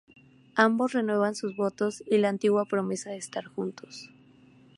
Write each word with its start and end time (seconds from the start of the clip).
Ambos 0.55 0.93
renuevan 0.93 1.35
sus 1.35 1.55
votos 1.55 2.01
y 2.07 2.17
la 2.17 2.29
antigua 2.29 2.65
promesa 2.65 3.11
de 3.11 3.17
estar 3.17 3.45
juntos. 3.45 4.09